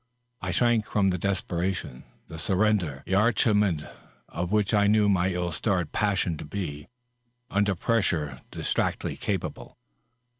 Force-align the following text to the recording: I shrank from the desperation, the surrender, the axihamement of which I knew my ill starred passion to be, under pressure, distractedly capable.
I 0.41 0.49
shrank 0.49 0.87
from 0.87 1.11
the 1.11 1.19
desperation, 1.19 2.05
the 2.27 2.39
surrender, 2.39 3.03
the 3.05 3.11
axihamement 3.11 3.87
of 4.29 4.51
which 4.51 4.73
I 4.73 4.87
knew 4.87 5.07
my 5.07 5.29
ill 5.29 5.51
starred 5.51 5.91
passion 5.91 6.37
to 6.37 6.43
be, 6.43 6.87
under 7.51 7.75
pressure, 7.75 8.41
distractedly 8.49 9.15
capable. 9.15 9.77